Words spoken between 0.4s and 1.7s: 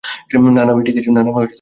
না, না, আমি ঠিক আছি।